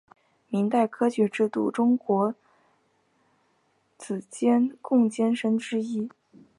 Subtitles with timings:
[0.49, 2.33] 明代科举制度中国
[3.99, 6.09] 子监贡监生之一。